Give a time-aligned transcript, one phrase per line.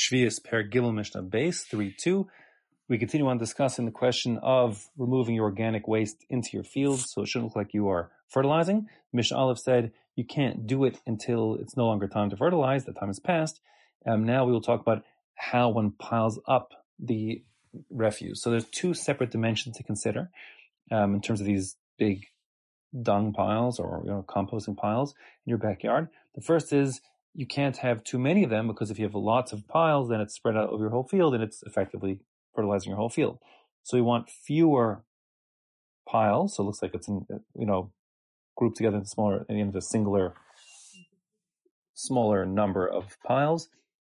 [0.00, 2.26] Shvius Per Gimel Mishnah Beis 3-2.
[2.88, 7.20] We continue on discussing the question of removing your organic waste into your fields so
[7.20, 8.88] it shouldn't look like you are fertilizing.
[9.12, 12.94] Mishnah Aleph said you can't do it until it's no longer time to fertilize, the
[12.94, 13.60] time has passed.
[14.06, 17.42] Um, now we will talk about how one piles up the
[17.90, 18.42] refuse.
[18.42, 20.30] So there's two separate dimensions to consider
[20.90, 22.24] um, in terms of these big
[23.02, 25.14] dung piles or you know composting piles
[25.46, 26.08] in your backyard.
[26.34, 27.02] The first is
[27.34, 30.20] you can't have too many of them because if you have lots of piles, then
[30.20, 32.20] it's spread out over your whole field and it's effectively
[32.54, 33.38] fertilizing your whole field.
[33.82, 35.04] So you want fewer
[36.08, 36.56] piles.
[36.56, 37.92] So it looks like it's in, uh, you know,
[38.56, 40.34] grouped together into smaller, into a singular,
[41.94, 43.68] smaller number of piles.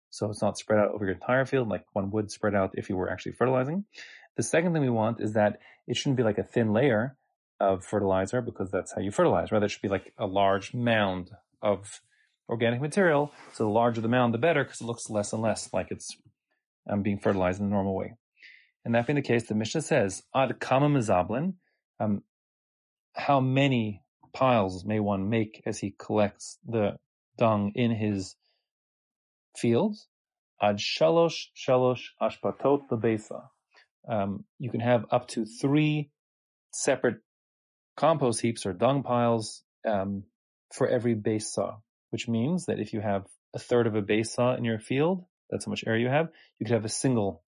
[0.09, 2.89] So it's not spread out over your entire field like one would spread out if
[2.89, 3.85] you were actually fertilizing.
[4.37, 7.17] The second thing we want is that it shouldn't be like a thin layer
[7.59, 9.51] of fertilizer because that's how you fertilize.
[9.51, 12.01] Rather, it should be like a large mound of
[12.49, 13.31] organic material.
[13.53, 16.17] So the larger the mound, the better because it looks less and less like it's
[16.89, 18.15] um, being fertilized in the normal way.
[18.83, 21.53] And that being the case, the Mishnah says, ad kama mezablin,
[21.99, 22.23] um,
[23.13, 24.01] how many
[24.33, 26.97] piles may one make as he collects the
[27.37, 28.35] dung in his
[29.55, 30.07] fields?
[30.61, 33.43] Ad shalosh shalosh ashpatot lebesa.
[34.09, 36.09] Um, you can have up to three
[36.71, 37.17] separate
[37.95, 40.23] compost heaps or dung piles um,
[40.73, 41.77] for every beis sa
[42.09, 45.25] which means that if you have a third of a beis sa in your field,
[45.49, 46.29] that's how much area you have,
[46.59, 47.43] you could have a single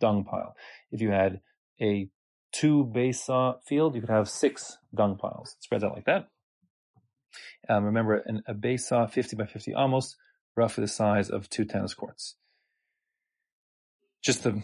[0.00, 0.54] dung pile.
[0.90, 1.40] If you had
[1.80, 2.08] a
[2.52, 5.56] two beis sa field, you could have six dung piles.
[5.58, 6.28] It spreads out like that.
[7.68, 10.16] Um, remember, an, a beis sa, 50 by 50 almost,
[10.56, 12.36] roughly the size of two tennis courts.
[14.22, 14.62] Just the,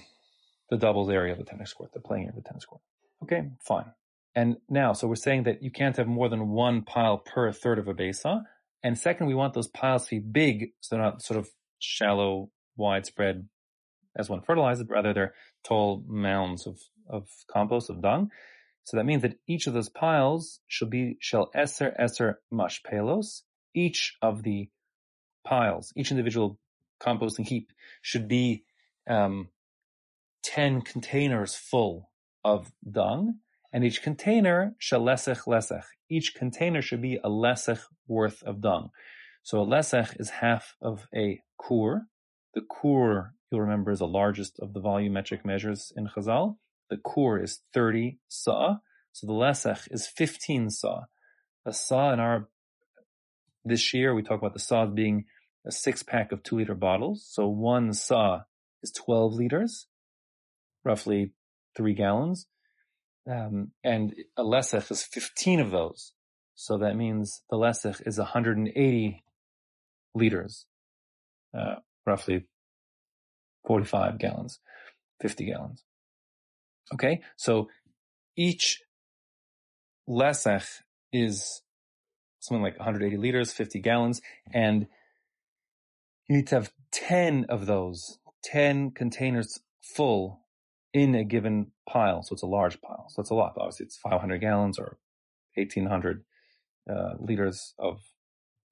[0.71, 2.83] the area of the tennis court, the playing area of the tennis court.
[3.23, 3.87] Okay, fine.
[4.35, 7.79] And now, so we're saying that you can't have more than one pile per third
[7.79, 8.41] of a beis sa.
[8.83, 11.49] And second, we want those piles to be big, so they're not sort of
[11.79, 13.49] shallow, widespread
[14.17, 15.35] as one fertilizes, but rather they're
[15.65, 18.31] tall mounds of, of compost, of dung.
[18.85, 23.43] So that means that each of those piles should be shall eser eser mashpelos.
[23.75, 24.71] Each of the
[25.45, 26.59] piles, each individual
[27.01, 28.65] composting heap should be
[29.09, 29.49] um,
[30.43, 32.11] 10 containers full
[32.45, 33.41] of dung
[33.73, 35.83] and each container shall lesech.
[36.11, 38.91] Each container should be a lesech worth of dung.
[39.43, 42.07] So a lesech is half of a kur.
[42.55, 46.57] The kur, you'll remember, is the largest of the volumetric measures in Chazal.
[46.91, 48.77] The kur is 30 sa.
[49.13, 51.05] So the lesech is 15 sa.
[51.67, 52.49] A sa in our,
[53.65, 55.27] this year, we talk about the sa being
[55.67, 57.27] a six pack of two liter bottles.
[57.31, 58.43] So one sa
[58.83, 59.87] is 12 liters,
[60.85, 61.33] roughly
[61.77, 62.47] three gallons.
[63.29, 66.13] Um, and a lesech is 15 of those.
[66.55, 69.23] So that means the lesech is 180
[70.15, 70.67] liters,
[71.57, 72.47] uh, roughly
[73.67, 74.61] 45 gallons,
[75.21, 75.85] 50 gallons.
[76.95, 77.69] Okay, so
[78.35, 78.81] each
[80.09, 80.81] lesech
[81.13, 81.63] is
[82.41, 84.23] something like 180 liters, 50 gallons,
[84.53, 84.87] and
[86.29, 90.41] you need to have 10 of those, 10 containers full
[90.93, 92.23] in a given pile.
[92.23, 93.07] So it's a large pile.
[93.09, 93.55] So it's a lot.
[93.59, 94.99] Obviously, it's 500 gallons or
[95.55, 96.25] 1800
[96.91, 98.01] uh, liters of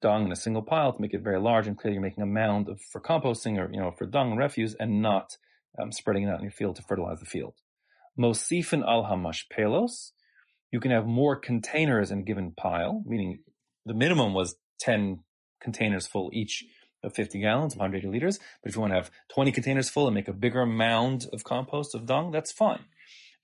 [0.01, 1.67] dung in a single pile to make it very large.
[1.67, 4.39] And clearly, you're making a mound of, for composting or you know for dung and
[4.39, 5.37] refuse, and not
[5.81, 7.55] um, spreading it out in your field to fertilize the field.
[8.19, 10.11] Mosifin al hamashpelos.
[10.71, 13.39] You can have more containers in a given pile, meaning
[13.85, 15.23] the minimum was 10
[15.61, 16.65] containers full each
[17.03, 18.39] of 50 gallons, 180 liters.
[18.61, 21.43] But if you want to have 20 containers full and make a bigger mound of
[21.43, 22.85] compost, of dung, that's fine.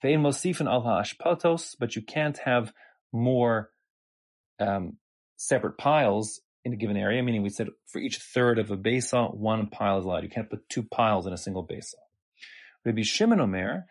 [0.03, 2.73] Ve'in mosifin al ha'ashpatos, but you can't have
[3.11, 3.71] more
[4.59, 4.97] um,
[5.37, 9.25] separate piles in a given area, meaning we said for each third of a besa,
[9.25, 10.23] one pile is allowed.
[10.23, 11.97] You can't put two piles in a single besa.
[12.85, 13.85] Rabbi Shimon Omer,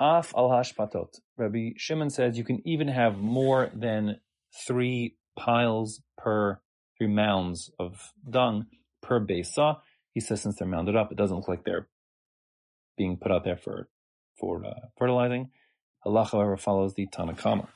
[0.00, 1.20] af al hashpatot.
[1.36, 4.20] Rabbi Shimon says you can even have more than
[4.66, 6.60] three piles per
[6.98, 8.66] three mounds of dung
[9.02, 9.76] per beis sa.
[10.12, 11.88] He says since they're mounded up, it doesn't look like they're
[12.96, 13.88] being put out there for
[14.38, 15.50] for uh, fertilizing.
[16.06, 17.68] Halacha, however, follows the Tanna Kamma.